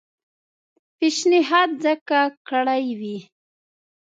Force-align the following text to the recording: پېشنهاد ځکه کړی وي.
پېشنهاد 0.97 1.69
ځکه 1.83 2.19
کړی 2.49 2.83
وي. 2.99 3.17